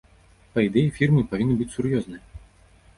[0.55, 2.23] Па ідэі, фірмы павінны быць сур'ёзныя.